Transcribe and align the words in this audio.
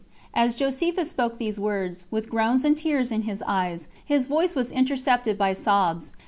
As 0.33 0.55
Josephus 0.55 1.11
spoke 1.11 1.37
these 1.37 1.59
words, 1.59 2.07
with 2.09 2.27
groans 2.27 2.65
and 2.65 2.75
tears 2.75 3.11
in 3.11 3.21
his 3.21 3.43
eyes, 3.45 3.87
his 4.03 4.25
voice 4.25 4.55
was 4.55 4.71
intercepted 4.71 5.37
by 5.37 5.53
sobs. 5.53 6.11